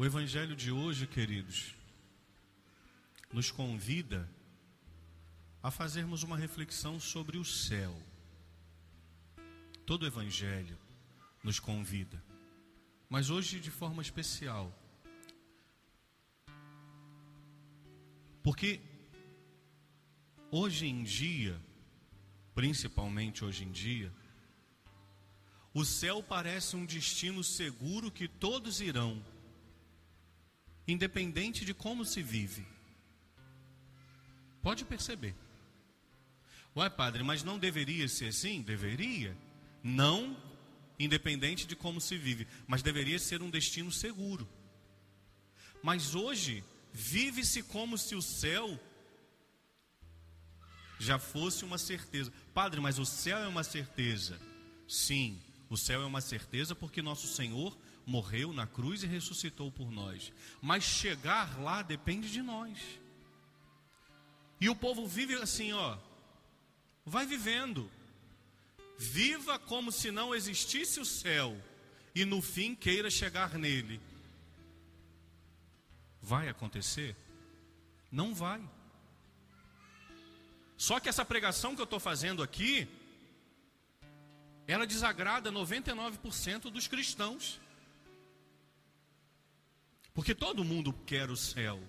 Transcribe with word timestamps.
O 0.00 0.04
Evangelho 0.06 0.56
de 0.56 0.72
hoje, 0.72 1.06
queridos, 1.06 1.74
nos 3.30 3.50
convida 3.50 4.26
a 5.62 5.70
fazermos 5.70 6.22
uma 6.22 6.38
reflexão 6.38 6.98
sobre 6.98 7.36
o 7.36 7.44
céu. 7.44 7.94
Todo 9.84 10.04
o 10.04 10.06
Evangelho 10.06 10.78
nos 11.44 11.60
convida, 11.60 12.18
mas 13.10 13.28
hoje 13.28 13.60
de 13.60 13.70
forma 13.70 14.00
especial, 14.00 14.72
porque 18.42 18.80
hoje 20.50 20.86
em 20.86 21.02
dia, 21.02 21.60
principalmente 22.54 23.44
hoje 23.44 23.64
em 23.64 23.70
dia, 23.70 24.10
o 25.74 25.84
céu 25.84 26.22
parece 26.22 26.74
um 26.74 26.86
destino 26.86 27.44
seguro 27.44 28.10
que 28.10 28.26
todos 28.26 28.80
irão 28.80 29.22
independente 30.90 31.64
de 31.64 31.74
como 31.74 32.04
se 32.04 32.22
vive. 32.22 32.66
Pode 34.62 34.84
perceber. 34.84 35.34
Ué, 36.76 36.88
padre, 36.88 37.22
mas 37.22 37.42
não 37.42 37.58
deveria 37.58 38.06
ser 38.08 38.28
assim? 38.28 38.62
Deveria. 38.62 39.36
Não 39.82 40.36
independente 40.98 41.66
de 41.66 41.74
como 41.74 42.00
se 42.00 42.16
vive, 42.18 42.46
mas 42.66 42.82
deveria 42.82 43.18
ser 43.18 43.42
um 43.42 43.48
destino 43.48 43.90
seguro. 43.90 44.46
Mas 45.82 46.14
hoje, 46.14 46.62
vive-se 46.92 47.62
como 47.62 47.96
se 47.96 48.14
o 48.14 48.20
céu 48.20 48.78
já 50.98 51.18
fosse 51.18 51.64
uma 51.64 51.78
certeza. 51.78 52.30
Padre, 52.52 52.80
mas 52.80 52.98
o 52.98 53.06
céu 53.06 53.38
é 53.38 53.48
uma 53.48 53.64
certeza. 53.64 54.38
Sim, 54.86 55.40
o 55.70 55.76
céu 55.76 56.02
é 56.02 56.04
uma 56.04 56.20
certeza 56.20 56.74
porque 56.74 57.00
nosso 57.00 57.26
Senhor 57.26 57.76
morreu 58.10 58.52
na 58.52 58.66
cruz 58.66 59.04
e 59.04 59.06
ressuscitou 59.06 59.70
por 59.70 59.90
nós. 59.90 60.32
Mas 60.60 60.82
chegar 60.82 61.60
lá 61.60 61.80
depende 61.80 62.30
de 62.30 62.42
nós. 62.42 62.76
E 64.60 64.68
o 64.68 64.74
povo 64.74 65.06
vive 65.06 65.34
assim, 65.36 65.72
ó. 65.72 65.96
Vai 67.06 67.24
vivendo. 67.24 67.90
Viva 68.98 69.58
como 69.58 69.92
se 69.92 70.10
não 70.10 70.34
existisse 70.34 70.98
o 71.00 71.04
céu 71.04 71.56
e 72.14 72.24
no 72.24 72.42
fim 72.42 72.74
queira 72.74 73.08
chegar 73.08 73.54
nele. 73.54 74.00
Vai 76.20 76.48
acontecer? 76.48 77.16
Não 78.10 78.34
vai. 78.34 78.60
Só 80.76 80.98
que 80.98 81.08
essa 81.08 81.24
pregação 81.24 81.74
que 81.74 81.80
eu 81.80 81.84
estou 81.84 82.00
fazendo 82.00 82.42
aqui, 82.42 82.88
ela 84.66 84.86
desagrada 84.86 85.52
99% 85.52 86.70
dos 86.70 86.88
cristãos. 86.88 87.60
Porque 90.20 90.34
todo 90.34 90.62
mundo 90.62 90.92
quer 91.06 91.30
o 91.30 91.34
céu. 91.34 91.82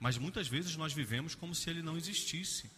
Mas 0.00 0.16
muitas 0.16 0.48
vezes 0.48 0.74
nós 0.74 0.94
vivemos 0.94 1.34
como 1.34 1.54
se 1.54 1.68
ele 1.68 1.82
não 1.82 1.98
existisse. 1.98 2.70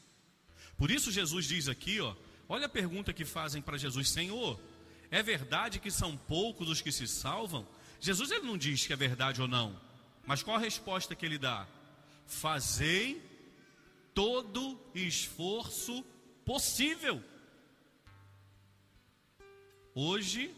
Por 0.76 0.90
isso 0.90 1.12
Jesus 1.12 1.46
diz 1.46 1.68
aqui, 1.68 2.00
ó, 2.00 2.12
olha 2.48 2.66
a 2.66 2.68
pergunta 2.68 3.12
que 3.12 3.24
fazem 3.24 3.62
para 3.62 3.78
Jesus: 3.78 4.10
Senhor, 4.10 4.60
é 5.12 5.22
verdade 5.22 5.78
que 5.78 5.92
são 5.92 6.16
poucos 6.16 6.68
os 6.68 6.80
que 6.80 6.90
se 6.90 7.06
salvam? 7.06 7.68
Jesus 8.00 8.32
ele 8.32 8.44
não 8.44 8.58
diz 8.58 8.84
que 8.84 8.92
é 8.92 8.96
verdade 8.96 9.40
ou 9.40 9.46
não. 9.46 9.80
Mas 10.26 10.42
qual 10.42 10.56
a 10.56 10.60
resposta 10.60 11.14
que 11.14 11.24
ele 11.24 11.38
dá? 11.38 11.64
Fazei 12.26 13.22
todo 14.12 14.76
esforço 14.92 16.04
possível. 16.44 17.22
Hoje 19.94 20.52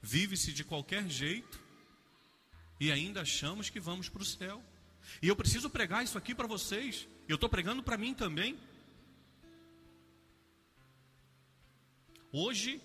vive-se 0.00 0.54
de 0.54 0.64
qualquer 0.64 1.06
jeito 1.10 1.63
e 2.78 2.90
ainda 2.90 3.22
achamos 3.22 3.70
que 3.70 3.80
vamos 3.80 4.08
para 4.08 4.22
o 4.22 4.24
céu. 4.24 4.62
E 5.22 5.28
eu 5.28 5.36
preciso 5.36 5.70
pregar 5.70 6.04
isso 6.04 6.18
aqui 6.18 6.34
para 6.34 6.46
vocês. 6.46 7.08
Eu 7.28 7.36
estou 7.36 7.48
pregando 7.48 7.82
para 7.82 7.96
mim 7.96 8.14
também. 8.14 8.58
Hoje, 12.32 12.80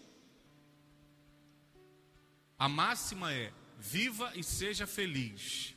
a 2.57 2.69
máxima 2.69 3.33
é: 3.33 3.51
viva 3.79 4.31
e 4.35 4.43
seja 4.43 4.85
feliz. 4.85 5.75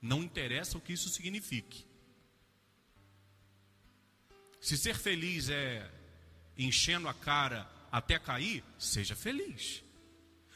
Não 0.00 0.22
interessa 0.22 0.76
o 0.76 0.80
que 0.80 0.92
isso 0.92 1.08
signifique. 1.08 1.86
Se 4.60 4.76
ser 4.76 4.96
feliz 4.96 5.48
é 5.48 5.90
enchendo 6.56 7.08
a 7.08 7.14
cara 7.14 7.68
até 7.90 8.18
cair, 8.18 8.62
seja 8.78 9.16
feliz. 9.16 9.82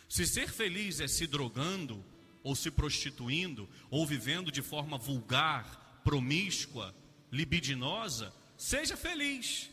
Se 0.09 0.27
ser 0.27 0.49
feliz 0.49 1.01
é 1.01 1.09
se 1.09 1.27
drogando, 1.27 2.05
ou 2.47 2.55
se 2.55 2.71
prostituindo, 2.71 3.69
ou 3.91 4.07
vivendo 4.07 4.53
de 4.53 4.63
forma 4.63 4.97
vulgar, 4.97 6.01
promíscua, 6.05 6.95
libidinosa, 7.29 8.33
seja 8.57 8.97
feliz. 8.97 9.69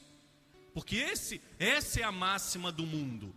Porque 0.73 0.95
esse, 0.95 1.39
essa 1.59 1.99
é 1.99 2.03
a 2.03 2.11
máxima 2.11 2.71
do 2.71 2.83
mundo. 2.83 3.35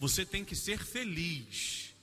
Você 0.00 0.26
tem 0.26 0.44
que 0.44 0.56
ser 0.56 0.84
feliz. 0.84 1.94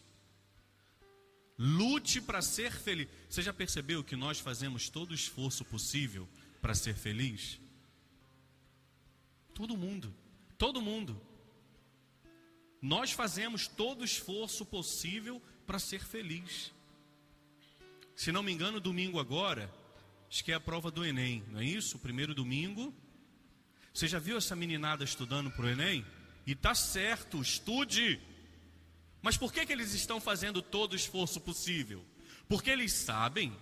Lute 1.60 2.22
para 2.22 2.42
ser 2.42 2.72
feliz. 2.72 3.10
Você 3.30 3.42
já 3.42 3.52
percebeu 3.52 4.02
que 4.02 4.16
nós 4.16 4.40
fazemos 4.40 4.88
todo 4.88 5.12
o 5.12 5.16
esforço 5.16 5.66
possível 5.66 6.30
para 6.62 6.74
ser 6.74 6.96
feliz? 6.96 7.60
Todo 9.54 9.76
mundo, 9.76 10.16
todo 10.58 10.82
mundo. 10.82 11.22
Nós 12.82 13.12
fazemos 13.12 13.68
todo 13.68 14.00
o 14.00 14.06
esforço 14.06 14.66
possível 14.66 15.42
para 15.66 15.80
ser 15.80 16.04
feliz. 16.04 16.72
Se 18.16 18.32
não 18.32 18.44
me 18.44 18.52
engano, 18.52 18.80
domingo 18.80 19.20
agora, 19.20 19.74
acho 20.30 20.44
que 20.44 20.52
é 20.52 20.56
a 20.56 20.60
prova 20.60 20.92
do 20.92 21.06
Enem, 21.06 21.44
não 21.50 21.60
é 21.60 21.66
isso? 21.66 21.98
O 21.98 22.00
primeiro 22.00 22.34
domingo. 22.34 22.94
Você 23.94 24.08
já 24.08 24.20
viu 24.20 24.38
essa 24.38 24.56
meninada 24.56 25.04
estudando 25.04 25.52
para 25.52 25.66
o 25.66 25.70
Enem? 25.70 26.06
E 26.46 26.56
tá 26.56 26.76
certo, 26.76 27.42
estude. 27.42 28.20
Mas 29.22 29.38
por 29.38 29.54
que, 29.54 29.66
que 29.66 29.72
eles 29.72 29.94
estão 29.94 30.20
fazendo 30.20 30.62
todo 30.62 30.94
o 30.94 30.96
esforço 30.96 31.40
possível? 31.40 32.04
Porque 32.48 32.70
eles 32.70 32.92
sabem 32.92 33.56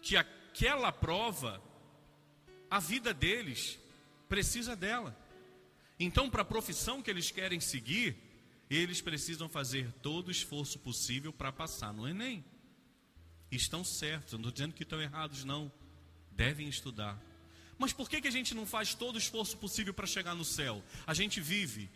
que 0.00 0.16
aquela 0.16 0.90
prova, 0.90 1.62
a 2.68 2.80
vida 2.80 3.14
deles 3.14 3.78
precisa 4.28 4.74
dela. 4.74 5.16
Então, 5.98 6.28
para 6.28 6.42
a 6.42 6.44
profissão 6.44 7.00
que 7.00 7.10
eles 7.10 7.30
querem 7.30 7.60
seguir, 7.60 8.31
eles 8.74 9.00
precisam 9.00 9.48
fazer 9.48 9.92
todo 10.02 10.28
o 10.28 10.30
esforço 10.30 10.78
possível 10.78 11.32
para 11.32 11.52
passar 11.52 11.92
no 11.92 12.08
Enem. 12.08 12.44
Estão 13.50 13.84
certos, 13.84 14.32
não 14.32 14.40
estou 14.40 14.52
dizendo 14.52 14.74
que 14.74 14.82
estão 14.82 15.00
errados, 15.00 15.44
não. 15.44 15.70
Devem 16.30 16.68
estudar. 16.68 17.20
Mas 17.78 17.92
por 17.92 18.08
que, 18.08 18.20
que 18.20 18.28
a 18.28 18.32
gente 18.32 18.54
não 18.54 18.64
faz 18.64 18.94
todo 18.94 19.16
o 19.16 19.18
esforço 19.18 19.58
possível 19.58 19.92
para 19.92 20.06
chegar 20.06 20.34
no 20.34 20.44
céu? 20.44 20.82
A 21.06 21.12
gente 21.12 21.40
vive, 21.40 21.90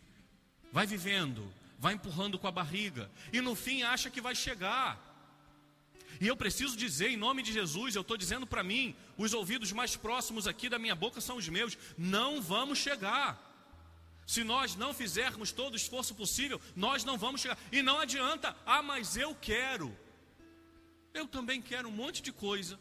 vai 0.72 0.86
vivendo, 0.86 1.50
vai 1.78 1.94
empurrando 1.94 2.38
com 2.38 2.46
a 2.46 2.52
barriga, 2.52 3.10
e 3.32 3.40
no 3.40 3.54
fim 3.54 3.82
acha 3.82 4.10
que 4.10 4.20
vai 4.20 4.34
chegar. 4.34 5.00
E 6.20 6.26
eu 6.26 6.36
preciso 6.36 6.76
dizer, 6.76 7.10
em 7.10 7.16
nome 7.16 7.42
de 7.42 7.52
Jesus, 7.52 7.94
eu 7.94 8.02
estou 8.02 8.16
dizendo 8.16 8.46
para 8.46 8.62
mim, 8.62 8.94
os 9.16 9.32
ouvidos 9.32 9.72
mais 9.72 9.96
próximos 9.96 10.46
aqui 10.46 10.68
da 10.68 10.78
minha 10.78 10.94
boca 10.94 11.20
são 11.20 11.36
os 11.36 11.48
meus, 11.48 11.76
não 11.96 12.40
vamos 12.40 12.78
chegar. 12.78 13.45
Se 14.26 14.42
nós 14.42 14.74
não 14.74 14.92
fizermos 14.92 15.52
todo 15.52 15.74
o 15.74 15.76
esforço 15.76 16.14
possível, 16.14 16.60
nós 16.74 17.04
não 17.04 17.16
vamos 17.16 17.40
chegar. 17.40 17.58
E 17.70 17.80
não 17.80 18.00
adianta, 18.00 18.56
ah, 18.66 18.82
mas 18.82 19.16
eu 19.16 19.34
quero. 19.34 19.96
Eu 21.14 21.28
também 21.28 21.62
quero 21.62 21.88
um 21.88 21.92
monte 21.92 22.20
de 22.20 22.32
coisa. 22.32 22.78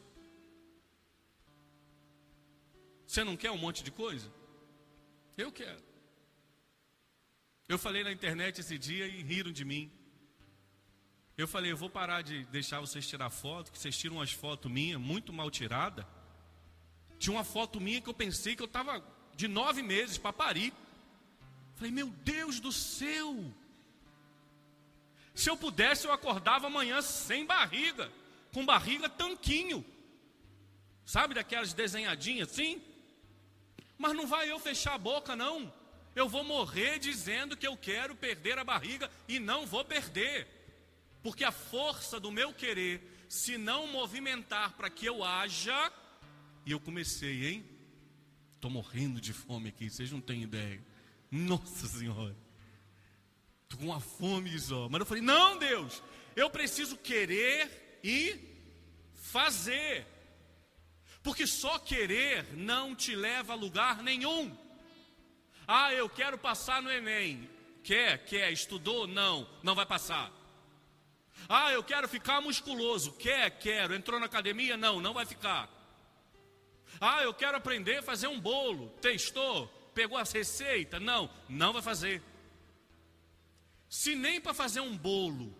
Você 3.06 3.24
não 3.24 3.38
quer 3.38 3.52
um 3.52 3.58
monte 3.58 3.84
de 3.84 3.92
coisa? 3.92 4.34
Eu 5.38 5.52
quero. 5.52 5.84
Eu 7.68 7.78
falei 7.78 8.04
na 8.04 8.12
internet 8.12 8.62
esse 8.62 8.78
dia 8.78 9.08
e 9.08 9.22
riram 9.22 9.52
de 9.52 9.64
mim. 9.64 9.92
Eu 11.38 11.48
falei, 11.48 11.72
eu 11.72 11.78
vou 11.78 11.90
parar 11.90 12.22
de 12.22 12.46
deixar 12.46 12.80
vocês 12.80 13.08
tirar 13.08 13.30
foto, 13.30 13.72
que 13.72 13.78
vocês 13.78 13.98
tiram 13.98 14.18
umas 14.18 14.32
fotos 14.32 14.72
minhas, 14.72 15.00
muito 15.00 15.32
mal 15.32 15.52
tirada. 15.52 16.08
Tinha 17.20 17.36
uma 17.36 17.44
foto 17.44 17.80
minha 17.80 18.02
que 18.02 18.10
eu 18.10 18.14
pensei 18.14 18.56
que 18.56 18.62
eu 18.62 18.68
estava 18.68 19.04
de 19.36 19.48
nove 19.48 19.84
meses 19.84 20.18
para 20.18 20.34
parir. 20.34 20.74
Falei, 21.76 21.92
meu 21.92 22.08
Deus 22.08 22.60
do 22.60 22.72
céu! 22.72 23.52
Se 25.34 25.50
eu 25.50 25.58
pudesse, 25.58 26.08
eu 26.08 26.14
acordava 26.14 26.68
amanhã 26.68 27.02
sem 27.02 27.46
barriga, 27.46 28.12
com 28.54 28.66
barriga 28.66 29.10
tanquinho. 29.10 29.86
Sabe 31.06 31.34
daquelas 31.34 31.74
desenhadinhas 31.74 32.50
assim? 32.50 32.82
Mas 33.98 34.14
não 34.14 34.26
vai 34.26 34.50
eu 34.50 34.58
fechar 34.58 34.96
a 34.96 34.98
boca, 34.98 35.36
não. 35.36 35.72
Eu 36.16 36.30
vou 36.30 36.44
morrer 36.44 36.98
dizendo 36.98 37.58
que 37.58 37.68
eu 37.68 37.76
quero 37.76 38.16
perder 38.16 38.58
a 38.58 38.64
barriga 38.64 39.12
e 39.28 39.38
não 39.38 39.66
vou 39.66 39.84
perder. 39.84 40.48
Porque 41.22 41.44
a 41.44 41.52
força 41.52 42.20
do 42.20 42.32
meu 42.32 42.54
querer, 42.54 43.26
se 43.28 43.58
não 43.58 43.88
movimentar 43.88 44.74
para 44.74 44.90
que 44.90 45.06
eu 45.06 45.24
haja, 45.24 45.92
e 46.66 46.72
eu 46.72 46.80
comecei, 46.80 47.48
hein? 47.48 47.66
Estou 48.54 48.72
morrendo 48.72 49.20
de 49.20 49.34
fome 49.34 49.70
aqui, 49.70 49.90
vocês 49.90 50.12
não 50.12 50.22
têm 50.22 50.44
ideia. 50.44 50.82
Nossa 51.32 51.88
Senhora. 51.88 52.36
Estou 53.64 53.80
com 53.80 53.86
uma 53.86 54.00
fome 54.00 54.58
só. 54.60 54.88
Mas 54.90 55.00
eu 55.00 55.06
falei: 55.06 55.24
Não, 55.24 55.58
Deus, 55.58 56.02
eu 56.36 56.50
preciso 56.50 56.98
querer 56.98 58.00
e 58.04 58.40
fazer. 59.14 60.06
Porque 61.24 61.48
só 61.48 61.80
querer 61.80 62.54
não 62.54 62.96
te 62.96 63.16
leva 63.16 63.54
a 63.54 63.56
lugar 63.56 64.04
nenhum. 64.04 64.56
Ah, 65.68 65.92
eu 65.92 66.08
quero 66.08 66.38
passar 66.38 66.82
no 66.82 66.92
Enem. 66.92 67.50
Quer, 67.84 68.24
quer, 68.26 68.52
estudou? 68.52 69.08
Não, 69.08 69.48
não 69.64 69.74
vai 69.74 69.86
passar. 69.86 70.32
Ah, 71.50 71.72
eu 71.72 71.84
quero 71.84 72.08
ficar 72.08 72.42
musculoso. 72.42 73.14
Quer, 73.14 73.50
quero. 73.60 73.94
Entrou 73.94 74.20
na 74.20 74.28
academia? 74.28 74.78
Não, 74.78 75.00
não 75.00 75.14
vai 75.14 75.26
ficar. 75.26 75.70
Ah, 77.00 77.24
eu 77.24 77.34
quero 77.34 77.58
aprender 77.58 77.98
a 77.98 78.04
fazer 78.04 78.28
um 78.28 78.40
bolo. 78.40 78.90
Testou? 79.02 79.72
Pegou 79.96 80.18
a 80.18 80.24
receita? 80.24 81.00
Não, 81.00 81.30
não 81.48 81.72
vai 81.72 81.82
fazer. 81.82 82.22
Se 83.90 84.14
nem 84.14 84.42
para 84.42 84.54
fazer 84.54 84.82
um 84.82 84.96
bolo, 84.96 85.56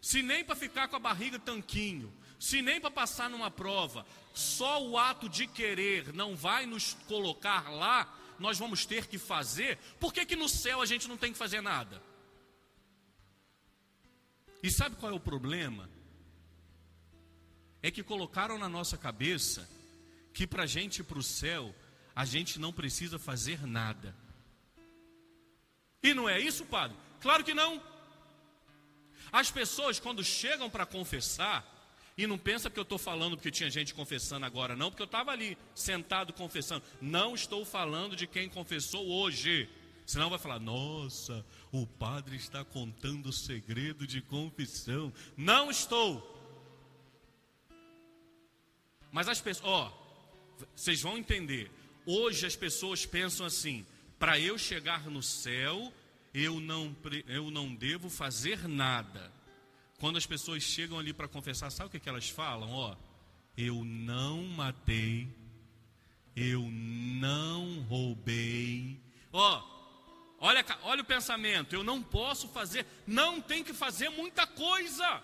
se 0.00 0.22
nem 0.22 0.44
para 0.44 0.54
ficar 0.54 0.86
com 0.86 0.94
a 0.94 1.00
barriga 1.00 1.36
tanquinho, 1.38 2.14
se 2.38 2.62
nem 2.62 2.80
para 2.80 2.92
passar 2.92 3.28
numa 3.28 3.50
prova, 3.50 4.06
só 4.32 4.80
o 4.82 4.96
ato 4.96 5.28
de 5.28 5.48
querer 5.48 6.12
não 6.14 6.36
vai 6.36 6.64
nos 6.64 6.94
colocar 7.08 7.70
lá, 7.70 8.16
nós 8.38 8.56
vamos 8.56 8.86
ter 8.86 9.08
que 9.08 9.18
fazer. 9.18 9.78
Por 9.98 10.14
que, 10.14 10.24
que 10.24 10.36
no 10.36 10.48
céu 10.48 10.80
a 10.80 10.86
gente 10.86 11.08
não 11.08 11.16
tem 11.16 11.32
que 11.32 11.38
fazer 11.38 11.60
nada? 11.60 12.00
E 14.62 14.70
sabe 14.70 14.94
qual 14.94 15.10
é 15.10 15.14
o 15.14 15.20
problema? 15.20 15.90
É 17.82 17.90
que 17.90 18.04
colocaram 18.04 18.58
na 18.58 18.68
nossa 18.68 18.96
cabeça 18.96 19.68
que 20.32 20.46
para 20.46 20.62
a 20.62 20.66
gente 20.66 21.00
ir 21.00 21.04
para 21.04 21.18
o 21.18 21.22
céu, 21.22 21.74
a 22.14 22.24
gente 22.24 22.58
não 22.58 22.72
precisa 22.72 23.18
fazer 23.18 23.66
nada. 23.66 24.14
E 26.02 26.12
não 26.12 26.28
é 26.28 26.38
isso, 26.38 26.64
padre? 26.66 26.96
Claro 27.20 27.44
que 27.44 27.54
não. 27.54 27.82
As 29.30 29.50
pessoas, 29.50 29.98
quando 29.98 30.22
chegam 30.22 30.68
para 30.68 30.84
confessar, 30.84 31.64
e 32.16 32.26
não 32.26 32.36
pensa 32.36 32.68
que 32.68 32.78
eu 32.78 32.82
estou 32.82 32.98
falando 32.98 33.36
porque 33.36 33.50
tinha 33.50 33.70
gente 33.70 33.94
confessando 33.94 34.44
agora, 34.44 34.76
não, 34.76 34.90
porque 34.90 35.02
eu 35.02 35.06
estava 35.06 35.30
ali 35.30 35.56
sentado 35.74 36.32
confessando. 36.32 36.84
Não 37.00 37.34
estou 37.34 37.64
falando 37.64 38.14
de 38.14 38.26
quem 38.26 38.48
confessou 38.48 39.06
hoje. 39.06 39.68
Senão 40.04 40.28
vai 40.28 40.38
falar, 40.38 40.58
nossa, 40.58 41.46
o 41.70 41.86
padre 41.86 42.36
está 42.36 42.64
contando 42.64 43.26
o 43.26 43.32
segredo 43.32 44.06
de 44.06 44.20
confissão. 44.20 45.12
Não 45.36 45.70
estou. 45.70 46.28
Mas 49.10 49.28
as 49.28 49.40
pessoas, 49.40 49.68
ó, 49.68 49.92
vocês 50.74 51.00
vão 51.00 51.16
entender. 51.16 51.70
Hoje 52.06 52.46
as 52.46 52.56
pessoas 52.56 53.06
pensam 53.06 53.46
assim: 53.46 53.86
para 54.18 54.38
eu 54.38 54.58
chegar 54.58 55.08
no 55.08 55.22
céu, 55.22 55.92
eu 56.34 56.60
não, 56.60 56.96
eu 57.26 57.50
não 57.50 57.74
devo 57.74 58.08
fazer 58.08 58.66
nada. 58.68 59.32
Quando 59.98 60.16
as 60.16 60.26
pessoas 60.26 60.62
chegam 60.62 60.98
ali 60.98 61.12
para 61.12 61.28
confessar, 61.28 61.70
sabe 61.70 61.88
o 61.88 61.90
que, 61.90 62.00
que 62.00 62.08
elas 62.08 62.28
falam? 62.28 62.70
Ó, 62.72 62.96
eu 63.56 63.84
não 63.84 64.42
matei, 64.44 65.28
eu 66.34 66.62
não 66.62 67.80
roubei. 67.82 69.00
Ó, 69.32 69.62
olha, 70.40 70.64
olha 70.82 71.02
o 71.02 71.04
pensamento, 71.04 71.74
eu 71.74 71.84
não 71.84 72.02
posso 72.02 72.48
fazer, 72.48 72.84
não 73.06 73.40
tem 73.40 73.62
que 73.62 73.72
fazer 73.72 74.08
muita 74.08 74.46
coisa. 74.46 75.22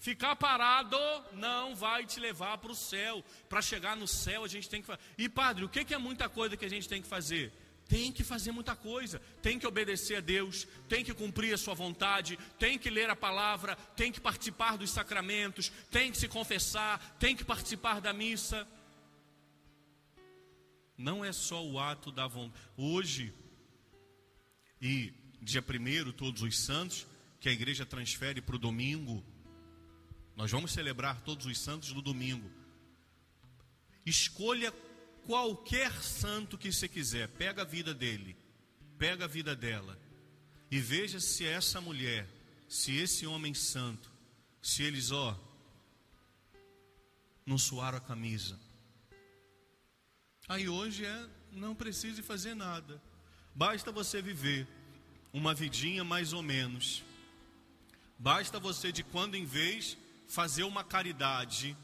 Ficar 0.00 0.34
parado 0.34 0.96
não 1.34 1.76
vai 1.76 2.06
te 2.06 2.18
levar 2.18 2.56
para 2.56 2.72
o 2.72 2.74
céu. 2.74 3.22
Para 3.50 3.60
chegar 3.60 3.94
no 3.94 4.08
céu 4.08 4.42
a 4.42 4.48
gente 4.48 4.66
tem 4.66 4.80
que 4.80 4.86
fazer. 4.86 5.02
E 5.18 5.28
padre, 5.28 5.62
o 5.62 5.68
que 5.68 5.92
é 5.92 5.98
muita 5.98 6.26
coisa 6.26 6.56
que 6.56 6.64
a 6.64 6.70
gente 6.70 6.88
tem 6.88 7.02
que 7.02 7.06
fazer? 7.06 7.52
Tem 7.86 8.10
que 8.10 8.24
fazer 8.24 8.50
muita 8.52 8.74
coisa, 8.74 9.20
tem 9.42 9.58
que 9.58 9.66
obedecer 9.66 10.16
a 10.16 10.20
Deus, 10.20 10.66
tem 10.88 11.04
que 11.04 11.12
cumprir 11.12 11.52
a 11.52 11.58
sua 11.58 11.74
vontade, 11.74 12.38
tem 12.58 12.78
que 12.78 12.88
ler 12.88 13.10
a 13.10 13.16
palavra, 13.16 13.76
tem 13.96 14.10
que 14.10 14.20
participar 14.20 14.78
dos 14.78 14.90
sacramentos, 14.90 15.70
tem 15.90 16.10
que 16.10 16.16
se 16.16 16.28
confessar, 16.28 16.98
tem 17.18 17.36
que 17.36 17.44
participar 17.44 18.00
da 18.00 18.12
missa. 18.12 18.66
Não 20.96 21.22
é 21.24 21.32
só 21.32 21.62
o 21.66 21.78
ato 21.78 22.10
da 22.10 22.26
vontade. 22.26 22.62
Hoje, 22.76 23.34
e 24.80 25.12
dia 25.42 25.60
primeiro, 25.60 26.12
todos 26.12 26.40
os 26.40 26.58
santos, 26.58 27.06
que 27.38 27.48
a 27.48 27.52
igreja 27.52 27.84
transfere 27.84 28.40
para 28.40 28.56
o 28.56 28.58
domingo, 28.58 29.22
nós 30.40 30.50
vamos 30.50 30.72
celebrar 30.72 31.20
todos 31.20 31.44
os 31.44 31.58
santos 31.58 31.92
no 31.92 32.00
domingo. 32.00 32.50
Escolha 34.06 34.72
qualquer 35.26 35.92
santo 36.02 36.56
que 36.56 36.72
você 36.72 36.88
quiser, 36.88 37.28
pega 37.28 37.60
a 37.60 37.64
vida 37.66 37.92
dele, 37.92 38.34
pega 38.96 39.26
a 39.26 39.28
vida 39.28 39.54
dela, 39.54 40.00
e 40.70 40.80
veja 40.80 41.20
se 41.20 41.44
essa 41.44 41.78
mulher, 41.78 42.26
se 42.70 42.96
esse 42.96 43.26
homem 43.26 43.52
santo, 43.52 44.10
se 44.62 44.82
eles, 44.82 45.10
ó, 45.10 45.38
não 47.44 47.58
suaram 47.58 47.98
a 47.98 48.00
camisa. 48.00 48.58
Aí 50.48 50.70
hoje 50.70 51.04
é, 51.04 51.28
não 51.52 51.74
precisa 51.74 52.22
fazer 52.22 52.54
nada, 52.54 52.98
basta 53.54 53.92
você 53.92 54.22
viver 54.22 54.66
uma 55.34 55.52
vidinha 55.52 56.02
mais 56.02 56.32
ou 56.32 56.42
menos, 56.42 57.04
basta 58.18 58.58
você 58.58 58.90
de 58.90 59.04
quando 59.04 59.34
em 59.34 59.44
vez 59.44 59.98
fazer 60.30 60.62
uma 60.62 60.84
caridade, 60.84 61.76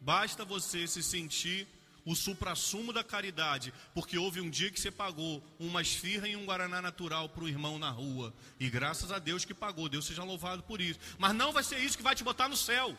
basta 0.00 0.46
você 0.46 0.86
se 0.86 1.02
sentir 1.02 1.68
o 2.02 2.16
suprassumo 2.16 2.90
da 2.90 3.04
caridade, 3.04 3.72
porque 3.92 4.16
houve 4.16 4.40
um 4.40 4.48
dia 4.48 4.70
que 4.70 4.80
você 4.80 4.90
pagou 4.90 5.42
uma 5.58 5.82
esfirra 5.82 6.26
e 6.26 6.36
um 6.36 6.46
guaraná 6.46 6.80
natural 6.80 7.28
para 7.28 7.44
o 7.44 7.48
irmão 7.48 7.78
na 7.78 7.90
rua, 7.90 8.34
e 8.58 8.70
graças 8.70 9.12
a 9.12 9.18
Deus 9.18 9.44
que 9.44 9.52
pagou, 9.52 9.90
Deus 9.90 10.06
seja 10.06 10.24
louvado 10.24 10.62
por 10.62 10.80
isso, 10.80 10.98
mas 11.18 11.34
não 11.34 11.52
vai 11.52 11.62
ser 11.62 11.78
isso 11.78 11.98
que 11.98 12.02
vai 12.02 12.14
te 12.14 12.24
botar 12.24 12.48
no 12.48 12.56
céu, 12.56 12.96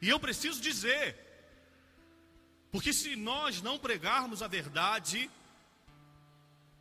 e 0.00 0.08
eu 0.08 0.20
preciso 0.20 0.60
dizer, 0.60 1.16
porque 2.70 2.92
se 2.92 3.16
nós 3.16 3.62
não 3.62 3.80
pregarmos 3.80 4.42
a 4.42 4.48
verdade, 4.48 5.28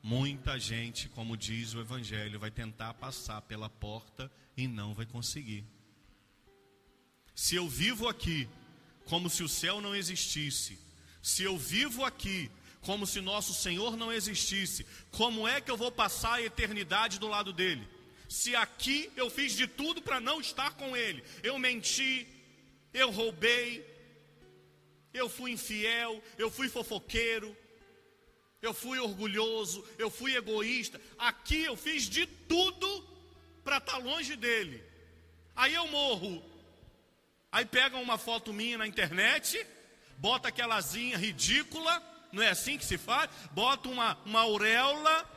muita 0.03 0.59
gente, 0.59 1.07
como 1.07 1.37
diz 1.37 1.73
o 1.73 1.79
Evangelho, 1.79 2.37
vai 2.37 2.51
tentar 2.51 2.93
passar 2.95 3.41
pela 3.43 3.69
porta 3.69 4.29
e 4.57 4.67
não 4.67 4.93
vai 4.93 5.05
conseguir. 5.05 5.65
Se 7.33 7.55
eu 7.55 7.69
vivo 7.69 8.09
aqui 8.09 8.47
como 9.05 9.29
se 9.29 9.41
o 9.41 9.49
céu 9.49 9.79
não 9.79 9.95
existisse, 9.95 10.77
se 11.21 11.43
eu 11.43 11.57
vivo 11.57 12.03
aqui 12.03 12.51
como 12.81 13.07
se 13.07 13.21
nosso 13.21 13.53
Senhor 13.53 13.95
não 13.95 14.11
existisse, 14.11 14.85
como 15.09 15.47
é 15.47 15.61
que 15.61 15.71
eu 15.71 15.77
vou 15.77 15.89
passar 15.89 16.33
a 16.33 16.41
eternidade 16.41 17.17
do 17.17 17.29
lado 17.29 17.53
dele? 17.53 17.87
Se 18.27 18.55
aqui 18.57 19.09
eu 19.15 19.29
fiz 19.29 19.53
de 19.53 19.67
tudo 19.67 20.01
para 20.01 20.19
não 20.19 20.41
estar 20.41 20.71
com 20.71 20.97
ele, 20.97 21.23
eu 21.41 21.57
menti, 21.57 22.27
eu 22.93 23.09
roubei, 23.09 23.85
eu 25.13 25.29
fui 25.29 25.51
infiel, 25.51 26.21
eu 26.37 26.51
fui 26.51 26.67
fofoqueiro, 26.67 27.55
eu 28.63 28.73
fui 28.73 28.97
orgulhoso, 28.97 29.85
eu 29.99 30.09
fui 30.09 30.35
egoísta. 30.35 30.99
Aqui 31.19 31.63
eu 31.63 31.77
fiz 31.77 32.09
de 32.09 32.25
tudo 32.25 33.07
para 33.63 33.77
estar 33.77 33.99
longe 33.99 34.35
dele. 34.35 34.83
Aí 35.55 35.75
eu 35.75 35.87
morro, 35.89 36.43
Aí 37.53 37.65
pegam 37.65 38.01
uma 38.01 38.17
foto 38.17 38.51
minha 38.51 38.79
na 38.79 38.87
internet, 38.87 39.63
bota 40.17 40.47
aquelazinha 40.47 41.15
ridícula, 41.19 42.01
não 42.31 42.41
é 42.41 42.49
assim 42.49 42.79
que 42.79 42.83
se 42.83 42.97
faz? 42.97 43.29
Bota 43.51 43.89
uma, 43.89 44.17
uma 44.25 44.39
auréola, 44.39 45.29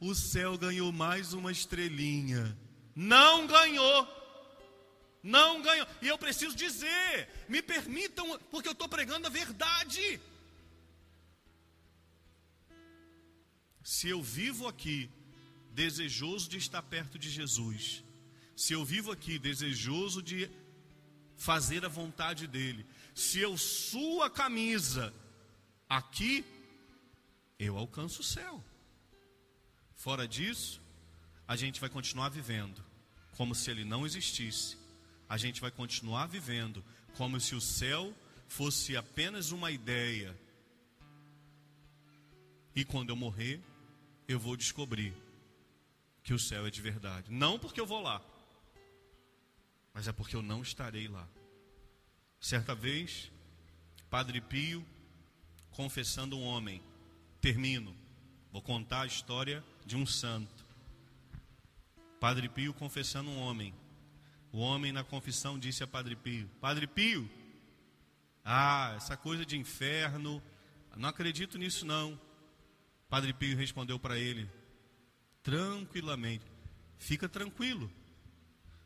o 0.00 0.14
céu 0.14 0.56
ganhou 0.56 0.90
mais 0.90 1.34
uma 1.34 1.52
estrelinha. 1.52 2.56
Não 2.96 3.46
ganhou. 3.46 4.08
Não 5.22 5.60
ganhou. 5.60 5.86
E 6.00 6.08
eu 6.08 6.16
preciso 6.16 6.56
dizer, 6.56 7.28
me 7.46 7.60
permitam, 7.60 8.38
porque 8.50 8.68
eu 8.68 8.72
estou 8.72 8.88
pregando 8.88 9.26
a 9.26 9.30
verdade. 9.30 10.18
Se 13.84 14.08
eu 14.08 14.20
vivo 14.20 14.66
aqui 14.66 15.08
desejoso 15.70 16.48
de 16.48 16.58
estar 16.58 16.82
perto 16.82 17.16
de 17.18 17.30
Jesus, 17.30 18.02
se 18.56 18.72
eu 18.72 18.84
vivo 18.84 19.12
aqui 19.12 19.38
desejoso 19.38 20.20
de 20.20 20.50
fazer 21.36 21.84
a 21.84 21.88
vontade 21.88 22.46
dele. 22.46 22.86
Se 23.14 23.38
eu 23.40 23.56
suo 23.56 24.22
a 24.22 24.30
camisa 24.30 25.12
aqui, 25.88 26.44
eu 27.58 27.76
alcanço 27.76 28.20
o 28.20 28.24
céu. 28.24 28.62
Fora 29.94 30.26
disso, 30.26 30.80
a 31.46 31.56
gente 31.56 31.80
vai 31.80 31.88
continuar 31.88 32.28
vivendo 32.28 32.84
como 33.36 33.54
se 33.54 33.70
ele 33.70 33.84
não 33.84 34.06
existisse. 34.06 34.76
A 35.28 35.36
gente 35.36 35.60
vai 35.60 35.70
continuar 35.70 36.26
vivendo 36.26 36.84
como 37.16 37.40
se 37.40 37.54
o 37.54 37.60
céu 37.60 38.14
fosse 38.48 38.96
apenas 38.96 39.50
uma 39.50 39.70
ideia. 39.70 40.38
E 42.74 42.84
quando 42.84 43.10
eu 43.10 43.16
morrer, 43.16 43.60
eu 44.26 44.38
vou 44.38 44.56
descobrir 44.56 45.14
que 46.22 46.32
o 46.32 46.38
céu 46.38 46.66
é 46.66 46.70
de 46.70 46.80
verdade. 46.80 47.30
Não 47.30 47.58
porque 47.58 47.80
eu 47.80 47.86
vou 47.86 48.00
lá, 48.00 48.22
mas 49.92 50.08
é 50.08 50.12
porque 50.12 50.34
eu 50.34 50.42
não 50.42 50.62
estarei 50.62 51.06
lá. 51.06 51.28
Certa 52.40 52.74
vez, 52.74 53.30
Padre 54.10 54.40
Pio, 54.40 54.84
confessando 55.70 56.36
um 56.36 56.44
homem, 56.44 56.82
termino, 57.40 57.94
vou 58.50 58.62
contar 58.62 59.02
a 59.02 59.06
história 59.06 59.64
de 59.84 59.96
um 59.96 60.06
santo. 60.06 60.64
Padre 62.18 62.48
Pio 62.48 62.72
confessando 62.72 63.30
um 63.30 63.38
homem. 63.38 63.74
O 64.50 64.58
homem 64.58 64.92
na 64.92 65.04
confissão 65.04 65.58
disse 65.58 65.82
a 65.82 65.86
Padre 65.86 66.16
Pio: 66.16 66.48
Padre 66.60 66.86
Pio, 66.86 67.28
ah, 68.44 68.94
essa 68.96 69.16
coisa 69.16 69.44
de 69.44 69.56
inferno, 69.56 70.42
não 70.96 71.08
acredito 71.08 71.58
nisso 71.58 71.84
não. 71.84 72.18
Padre 73.14 73.32
Pio 73.32 73.56
respondeu 73.56 73.96
para 73.96 74.18
ele, 74.18 74.50
tranquilamente: 75.40 76.44
Fica 76.98 77.28
tranquilo. 77.28 77.88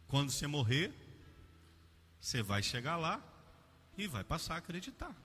Quando 0.07 0.31
você 0.31 0.47
morrer, 0.47 0.93
você 2.21 2.43
vai 2.43 2.63
chegar 2.63 2.99
lá 2.99 3.25
e 3.97 4.07
vai 4.07 4.23
passar 4.23 4.57
a 4.57 4.59
acreditar. 4.59 5.17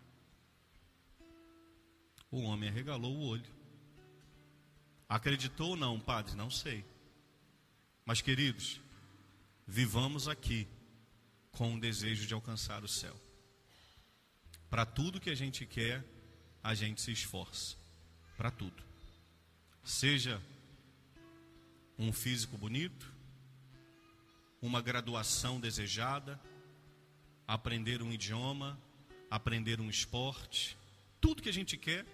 O 2.32 2.44
homem 2.44 2.70
arregalou 2.70 3.14
o 3.14 3.28
olho. 3.28 3.52
Acreditou 5.10 5.72
ou 5.72 5.76
não, 5.76 6.00
padre? 6.00 6.38
Não 6.38 6.50
sei. 6.50 6.86
Mas, 8.06 8.22
queridos, 8.22 8.80
vivamos 9.68 10.30
aqui 10.30 10.66
com 11.52 11.76
o 11.76 11.80
desejo 11.80 12.26
de 12.26 12.34
alcançar 12.34 12.86
o 12.86 12.88
céu. 12.88 13.20
Para 14.70 14.86
tudo 14.86 15.20
que 15.20 15.30
a 15.30 15.36
gente 15.36 15.66
quer, 15.66 16.06
a 16.64 16.74
gente 16.74 17.02
se 17.02 17.12
esforça. 17.12 17.76
Para 18.38 18.50
tudo. 18.50 18.93
Seja 19.84 20.42
um 22.00 22.14
físico 22.14 22.58
bonito, 22.58 23.12
uma 24.62 24.82
graduação 24.82 25.60
desejada, 25.60 26.40
aprender 27.46 28.02
um 28.02 28.12
idioma, 28.12 28.80
aprender 29.30 29.82
um 29.82 29.90
esporte, 29.90 30.78
tudo 31.20 31.42
que 31.42 31.50
a 31.50 31.54
gente 31.54 31.78
quer, 31.78 32.06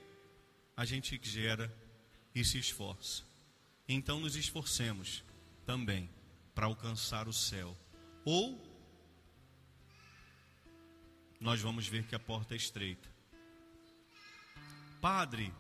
a 0.76 0.84
gente 0.84 1.20
gera 1.22 1.72
e 2.34 2.44
se 2.44 2.58
esforça. 2.58 3.24
Então 3.88 4.20
nos 4.20 4.36
esforcemos 4.36 5.24
também 5.66 6.10
para 6.56 6.66
alcançar 6.66 7.28
o 7.28 7.34
céu. 7.34 7.78
Ou 8.26 8.60
nós 11.40 11.62
vamos 11.62 11.88
ver 11.88 12.06
que 12.06 12.16
a 12.16 12.20
porta 12.20 12.54
é 12.54 12.58
estreita. 12.58 13.08
Padre, 15.00 15.54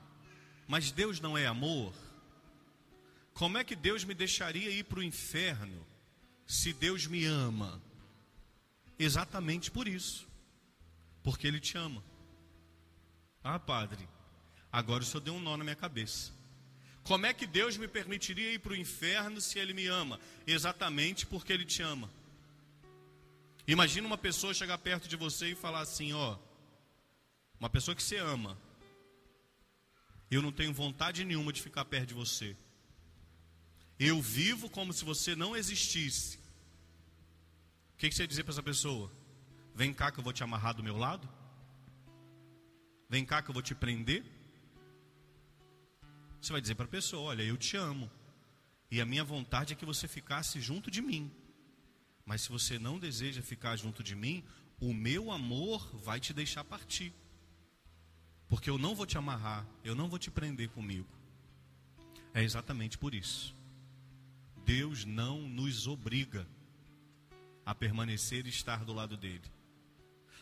mas 0.69 0.91
Deus 0.91 1.19
não 1.19 1.35
é 1.35 1.47
amor? 1.47 1.91
Como 3.33 3.57
é 3.57 3.63
que 3.63 3.75
Deus 3.75 4.03
me 4.03 4.13
deixaria 4.13 4.69
ir 4.69 4.83
para 4.83 4.99
o 4.99 5.03
inferno 5.03 5.83
se 6.45 6.71
Deus 6.71 7.07
me 7.07 7.25
ama? 7.25 7.81
Exatamente 8.99 9.71
por 9.71 9.87
isso, 9.87 10.27
porque 11.23 11.47
Ele 11.47 11.59
te 11.59 11.75
ama. 11.75 12.03
Ah, 13.43 13.57
Padre, 13.57 14.07
agora 14.71 15.01
o 15.01 15.05
Senhor 15.07 15.21
deu 15.21 15.33
um 15.33 15.39
nó 15.39 15.57
na 15.57 15.63
minha 15.63 15.75
cabeça. 15.75 16.31
Como 17.01 17.25
é 17.25 17.33
que 17.33 17.47
Deus 17.47 17.75
me 17.75 17.87
permitiria 17.87 18.53
ir 18.53 18.59
para 18.59 18.73
o 18.73 18.75
inferno 18.75 19.41
se 19.41 19.57
Ele 19.57 19.73
me 19.73 19.87
ama? 19.87 20.19
Exatamente 20.45 21.25
porque 21.25 21.51
Ele 21.51 21.65
te 21.65 21.81
ama. 21.81 22.11
Imagina 23.67 24.05
uma 24.05 24.19
pessoa 24.19 24.53
chegar 24.53 24.77
perto 24.77 25.07
de 25.07 25.15
você 25.15 25.49
e 25.49 25.55
falar 25.55 25.79
assim: 25.79 26.13
ó, 26.13 26.37
uma 27.59 27.71
pessoa 27.71 27.95
que 27.95 28.03
você 28.03 28.17
ama, 28.17 28.55
eu 30.35 30.41
não 30.41 30.51
tenho 30.51 30.73
vontade 30.73 31.23
nenhuma 31.25 31.51
de 31.51 31.61
ficar 31.61 31.85
perto 31.85 32.09
de 32.09 32.13
você. 32.13 32.55
Eu 33.97 34.21
vivo 34.21 34.69
como 34.69 34.93
se 34.93 35.03
você 35.03 35.35
não 35.35 35.55
existisse. 35.55 36.37
O 37.93 37.97
que, 37.97 38.11
você 38.11 38.23
ia 38.23 38.27
dizer 38.27 38.43
para 38.43 38.53
essa 38.53 38.63
pessoa? 38.63 39.11
Vem 39.75 39.93
cá 39.93 40.11
que 40.11 40.19
eu 40.19 40.23
vou 40.23 40.31
te 40.31 40.43
amarrar 40.43 40.73
do 40.73 40.83
meu 40.83 40.97
lado? 40.97 41.27
Vem 43.09 43.25
cá 43.25 43.41
que 43.41 43.49
eu 43.49 43.53
vou 43.53 43.63
te 43.63 43.75
prender? 43.75 44.23
Você 46.39 46.51
vai 46.51 46.61
dizer 46.61 46.75
para 46.75 46.85
a 46.85 46.89
pessoa: 46.89 47.23
Olha, 47.23 47.43
eu 47.43 47.57
te 47.57 47.75
amo. 47.75 48.09
E 48.91 49.01
a 49.01 49.05
minha 49.05 49.23
vontade 49.23 49.73
é 49.73 49.75
que 49.75 49.85
você 49.85 50.07
ficasse 50.07 50.61
junto 50.61 50.89
de 50.89 51.01
mim. 51.01 51.31
Mas 52.25 52.41
se 52.41 52.49
você 52.49 52.79
não 52.79 52.99
deseja 52.99 53.41
ficar 53.41 53.75
junto 53.75 54.03
de 54.03 54.15
mim, 54.15 54.43
o 54.79 54.93
meu 54.93 55.31
amor 55.31 55.89
vai 55.97 56.19
te 56.19 56.33
deixar 56.33 56.63
partir. 56.63 57.13
Porque 58.49 58.69
eu 58.69 58.79
não 58.79 58.95
vou 58.95 59.05
te 59.05 59.17
amarrar, 59.17 59.65
eu 59.83 59.93
não 59.95 60.09
vou 60.09 60.17
te 60.17 60.31
prender 60.31 60.69
comigo. 60.69 61.07
É 62.33 62.43
exatamente 62.43 62.97
por 62.97 63.13
isso. 63.13 63.55
Deus 64.65 65.05
não 65.05 65.47
nos 65.47 65.87
obriga 65.87 66.47
a 67.65 67.75
permanecer 67.75 68.45
e 68.47 68.49
estar 68.49 68.83
do 68.83 68.91
lado 68.91 69.15
dele. 69.15 69.43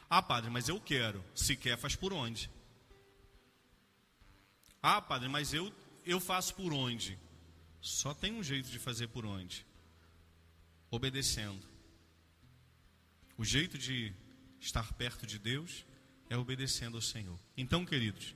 Ah, 0.09 0.21
padre, 0.21 0.49
mas 0.49 0.69
eu 0.69 0.79
quero. 0.79 1.23
Se 1.35 1.55
quer, 1.55 1.77
faz 1.77 1.95
por 1.95 2.13
onde? 2.13 2.49
Ah, 4.81 5.01
padre, 5.01 5.27
mas 5.27 5.53
eu 5.53 5.71
eu 6.05 6.21
faço 6.21 6.55
por 6.55 6.71
onde? 6.71 7.19
Só 7.81 8.13
tem 8.13 8.33
um 8.33 8.41
jeito 8.41 8.69
de 8.69 8.79
fazer 8.79 9.07
por 9.07 9.25
onde? 9.25 9.65
Obedecendo. 10.89 11.67
O 13.37 13.43
jeito 13.43 13.77
de 13.77 14.13
estar 14.59 14.93
perto 14.93 15.27
de 15.27 15.37
Deus 15.37 15.85
é 16.29 16.37
obedecendo 16.37 16.97
ao 16.97 17.01
Senhor. 17.01 17.39
Então, 17.55 17.85
queridos, 17.85 18.35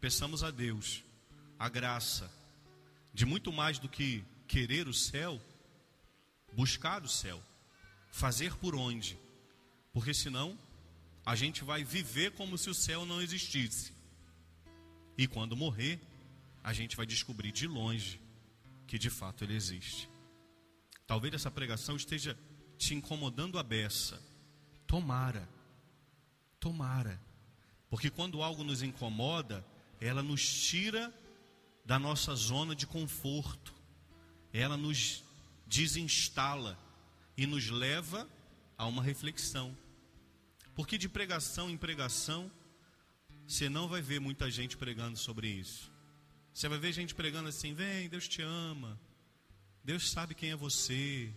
peçamos 0.00 0.42
a 0.42 0.50
Deus 0.50 1.02
a 1.58 1.68
graça 1.68 2.30
de 3.12 3.26
muito 3.26 3.52
mais 3.52 3.78
do 3.78 3.88
que 3.88 4.24
querer 4.46 4.88
o 4.88 4.94
céu, 4.94 5.40
buscar 6.52 7.02
o 7.02 7.08
céu, 7.08 7.42
fazer 8.10 8.54
por 8.56 8.74
onde, 8.74 9.18
porque 9.92 10.14
senão 10.14 10.58
a 11.24 11.34
gente 11.34 11.64
vai 11.64 11.84
viver 11.84 12.32
como 12.32 12.56
se 12.56 12.70
o 12.70 12.74
céu 12.74 13.04
não 13.04 13.20
existisse. 13.20 13.92
E 15.16 15.26
quando 15.26 15.56
morrer, 15.56 16.00
a 16.62 16.72
gente 16.72 16.96
vai 16.96 17.04
descobrir 17.04 17.52
de 17.52 17.66
longe 17.66 18.20
que 18.86 18.98
de 18.98 19.10
fato 19.10 19.44
ele 19.44 19.54
existe. 19.54 20.08
Talvez 21.06 21.34
essa 21.34 21.50
pregação 21.50 21.96
esteja 21.96 22.38
te 22.78 22.94
incomodando 22.94 23.58
a 23.58 23.62
beça. 23.62 24.22
Tomara, 24.86 25.48
tomara, 26.60 27.20
porque 27.90 28.10
quando 28.10 28.42
algo 28.42 28.62
nos 28.62 28.82
incomoda, 28.82 29.64
ela 30.00 30.22
nos 30.22 30.46
tira 30.46 31.12
da 31.84 31.98
nossa 31.98 32.34
zona 32.34 32.74
de 32.74 32.86
conforto, 32.86 33.74
ela 34.52 34.76
nos 34.76 35.24
desinstala 35.66 36.78
e 37.36 37.46
nos 37.46 37.70
leva 37.70 38.28
a 38.76 38.86
uma 38.86 39.02
reflexão. 39.02 39.76
Porque 40.74 40.98
de 40.98 41.08
pregação 41.08 41.70
em 41.70 41.76
pregação, 41.76 42.50
você 43.46 43.68
não 43.68 43.88
vai 43.88 44.02
ver 44.02 44.20
muita 44.20 44.50
gente 44.50 44.76
pregando 44.76 45.16
sobre 45.16 45.48
isso. 45.48 45.90
Você 46.52 46.68
vai 46.68 46.78
ver 46.78 46.92
gente 46.92 47.14
pregando 47.14 47.48
assim: 47.48 47.72
vem, 47.74 48.08
Deus 48.08 48.28
te 48.28 48.42
ama, 48.42 49.00
Deus 49.82 50.10
sabe 50.10 50.34
quem 50.34 50.50
é 50.50 50.56
você, 50.56 51.32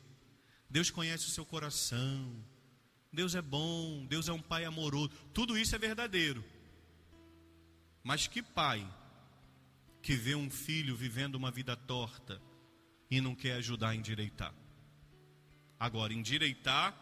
Deus 0.69 0.89
conhece 0.89 1.27
o 1.27 1.31
seu 1.31 1.45
coração, 1.45 2.35
Deus 3.11 3.35
é 3.35 3.41
bom, 3.41 4.05
Deus 4.05 4.27
é 4.29 4.33
um 4.33 4.41
pai 4.41 4.65
amoroso. 4.65 5.09
Tudo 5.33 5.57
isso 5.57 5.75
é 5.75 5.79
verdadeiro. 5.79 6.43
Mas 8.03 8.27
que 8.27 8.41
pai 8.41 8.87
que 10.01 10.15
vê 10.15 10.33
um 10.33 10.49
filho 10.49 10.95
vivendo 10.95 11.35
uma 11.35 11.51
vida 11.51 11.75
torta 11.75 12.41
e 13.09 13.19
não 13.21 13.35
quer 13.35 13.53
ajudar 13.53 13.89
a 13.89 13.95
endireitar? 13.95 14.53
Agora, 15.79 16.13
endireitar 16.13 16.95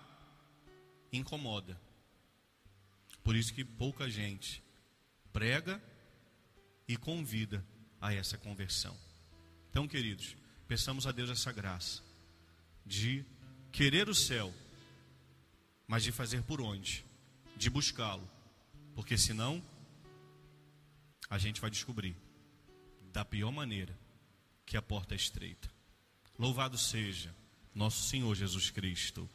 incomoda. 1.11 1.79
Por 3.23 3.35
isso 3.35 3.53
que 3.53 3.63
pouca 3.63 4.09
gente 4.09 4.63
prega 5.31 5.81
e 6.87 6.97
convida 6.97 7.63
a 8.01 8.13
essa 8.13 8.37
conversão. 8.37 8.97
Então, 9.69 9.87
queridos, 9.87 10.35
peçamos 10.67 11.05
a 11.05 11.11
Deus 11.11 11.29
essa 11.29 11.51
graça 11.51 12.01
de 12.85 13.23
querer 13.71 14.09
o 14.09 14.15
céu, 14.15 14.53
mas 15.89 16.03
de 16.03 16.11
fazer 16.11 16.43
por 16.43 16.61
onde? 16.61 17.03
De 17.57 17.67
buscá-lo, 17.67 18.29
porque 18.93 19.17
senão 19.17 19.59
a 21.27 21.39
gente 21.39 21.59
vai 21.59 21.71
descobrir 21.71 22.15
da 23.11 23.25
pior 23.25 23.51
maneira 23.51 23.97
que 24.67 24.77
a 24.77 24.83
porta 24.83 25.15
é 25.15 25.17
estreita. 25.17 25.67
Louvado 26.37 26.77
seja 26.77 27.35
nosso 27.73 28.03
Senhor 28.03 28.35
Jesus 28.35 28.69
Cristo. 28.69 29.27